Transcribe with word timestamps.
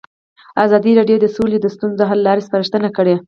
ازادي 0.65 0.91
راډیو 0.99 1.17
د 1.21 1.25
سوله 1.35 1.57
د 1.61 1.67
ستونزو 1.75 2.03
حل 2.09 2.19
لارې 2.27 2.45
سپارښتنې 2.47 2.89
کړي. 2.97 3.15